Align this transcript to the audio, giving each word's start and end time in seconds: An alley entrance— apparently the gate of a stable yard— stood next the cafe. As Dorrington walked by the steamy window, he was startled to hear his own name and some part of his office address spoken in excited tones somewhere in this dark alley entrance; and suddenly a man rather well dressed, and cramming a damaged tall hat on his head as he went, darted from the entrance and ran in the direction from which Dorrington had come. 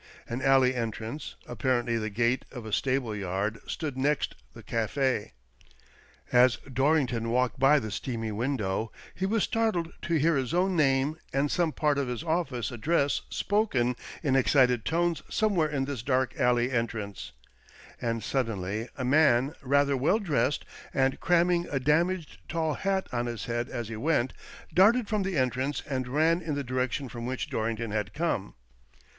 An 0.27 0.41
alley 0.41 0.73
entrance— 0.73 1.35
apparently 1.55 1.95
the 1.95 2.09
gate 2.09 2.43
of 2.51 2.65
a 2.65 2.73
stable 2.73 3.15
yard— 3.15 3.59
stood 3.67 3.95
next 3.99 4.33
the 4.55 4.63
cafe. 4.63 5.33
As 6.31 6.55
Dorrington 6.73 7.29
walked 7.29 7.59
by 7.59 7.77
the 7.77 7.91
steamy 7.91 8.31
window, 8.31 8.91
he 9.13 9.27
was 9.27 9.43
startled 9.43 9.93
to 10.01 10.15
hear 10.15 10.37
his 10.37 10.55
own 10.55 10.75
name 10.75 11.19
and 11.31 11.51
some 11.51 11.71
part 11.71 11.99
of 11.99 12.07
his 12.07 12.23
office 12.23 12.71
address 12.71 13.21
spoken 13.29 13.95
in 14.23 14.35
excited 14.35 14.85
tones 14.85 15.21
somewhere 15.29 15.69
in 15.69 15.85
this 15.85 16.01
dark 16.01 16.35
alley 16.39 16.71
entrance; 16.71 17.31
and 18.01 18.23
suddenly 18.23 18.89
a 18.97 19.05
man 19.05 19.53
rather 19.61 19.95
well 19.95 20.17
dressed, 20.17 20.65
and 20.95 21.19
cramming 21.19 21.67
a 21.69 21.79
damaged 21.79 22.39
tall 22.49 22.73
hat 22.73 23.05
on 23.11 23.27
his 23.27 23.45
head 23.45 23.69
as 23.69 23.87
he 23.87 23.95
went, 23.95 24.33
darted 24.73 25.07
from 25.07 25.21
the 25.21 25.37
entrance 25.37 25.83
and 25.87 26.07
ran 26.07 26.41
in 26.41 26.55
the 26.55 26.63
direction 26.63 27.07
from 27.07 27.27
which 27.27 27.51
Dorrington 27.51 27.91
had 27.91 28.15
come. 28.15 28.55